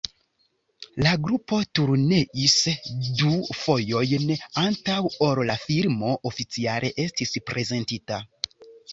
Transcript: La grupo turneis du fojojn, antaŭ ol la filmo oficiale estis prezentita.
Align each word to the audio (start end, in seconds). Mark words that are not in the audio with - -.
La 1.07 1.09
grupo 1.25 1.57
turneis 1.79 2.55
du 3.19 3.33
fojojn, 3.57 4.25
antaŭ 4.61 4.95
ol 5.27 5.41
la 5.49 5.57
filmo 5.67 6.15
oficiale 6.31 6.91
estis 7.05 7.35
prezentita. 7.51 8.19